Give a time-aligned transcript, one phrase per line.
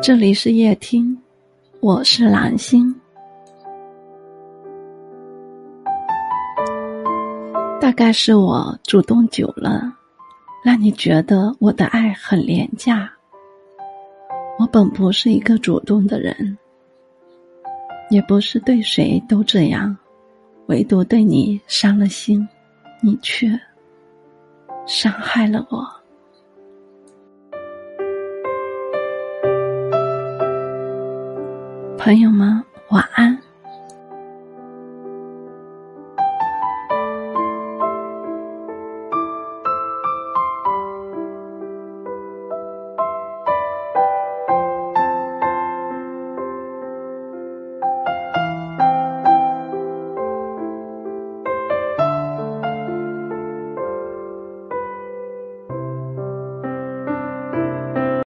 [0.00, 1.18] 这里是夜听，
[1.80, 2.94] 我是蓝星。
[7.80, 9.92] 大概是我主动久了，
[10.62, 13.10] 让你觉得我的爱很廉价。
[14.58, 16.56] 我本不是一个主动的人，
[18.08, 19.94] 也不是对谁都这样，
[20.66, 22.48] 唯独对你伤了心，
[23.02, 23.48] 你却
[24.86, 25.97] 伤害了我。
[31.98, 33.47] 朋友们，晚安。